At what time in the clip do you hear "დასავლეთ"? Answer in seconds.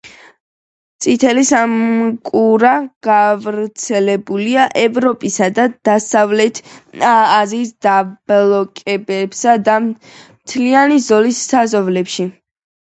5.91-6.63